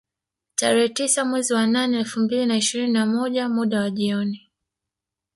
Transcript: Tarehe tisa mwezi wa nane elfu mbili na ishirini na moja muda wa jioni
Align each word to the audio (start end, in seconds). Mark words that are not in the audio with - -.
Tarehe 0.55 0.89
tisa 0.89 1.25
mwezi 1.25 1.53
wa 1.53 1.67
nane 1.67 1.97
elfu 1.99 2.19
mbili 2.19 2.45
na 2.45 2.57
ishirini 2.57 2.93
na 2.93 3.05
moja 3.05 3.49
muda 3.49 3.79
wa 3.79 3.89
jioni 3.89 4.51